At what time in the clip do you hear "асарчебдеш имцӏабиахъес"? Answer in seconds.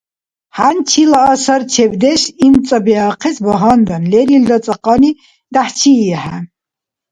1.33-3.37